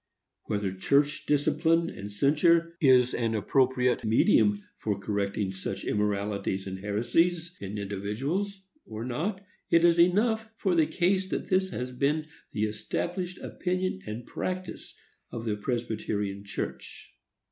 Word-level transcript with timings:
Whether 0.45 0.71
church 0.71 1.27
discipline 1.27 1.87
and 1.87 2.11
censure 2.11 2.75
is 2.81 3.13
an 3.13 3.35
appropriate 3.35 4.03
medium 4.03 4.63
for 4.79 4.97
correcting 4.97 5.51
such 5.51 5.85
immoralities 5.85 6.65
and 6.65 6.79
heresies 6.79 7.55
in 7.59 7.77
individuals, 7.77 8.63
or 8.87 9.05
not, 9.05 9.45
it 9.69 9.85
is 9.85 9.99
enough 9.99 10.49
for 10.57 10.73
the 10.73 10.87
case 10.87 11.29
that 11.29 11.49
this 11.51 11.69
has 11.69 11.91
been 11.91 12.25
the 12.51 12.63
established 12.63 13.37
opinion 13.43 14.01
and 14.07 14.25
practice 14.25 14.95
of 15.31 15.45
the 15.45 15.55
Presbyterian 15.55 16.45
Church. 16.45 17.13